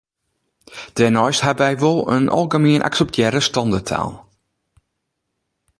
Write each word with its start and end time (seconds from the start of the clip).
Dêrneist 0.97 1.41
ha 1.45 1.51
wy 1.59 1.71
wol 1.81 1.99
in 2.15 2.25
algemien 2.37 2.85
akseptearre 2.89 3.41
standerttaal. 3.47 4.13